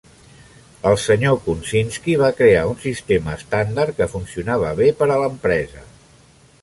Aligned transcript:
El 0.91 0.95
senyor 1.01 1.35
Kunczynski 1.47 2.15
va 2.21 2.31
crear 2.39 2.63
un 2.69 2.81
sistema 2.87 3.37
estàndard 3.41 4.01
que 4.01 4.09
funcionava 4.15 4.73
bé 4.81 4.89
per 5.03 5.11
a 5.17 5.21
l'empresa. 5.25 5.85